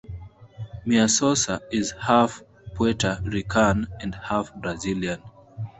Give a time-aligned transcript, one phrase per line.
[0.85, 2.41] Mia Sosa is half
[2.73, 5.21] Puerta Rican and half Brazilian.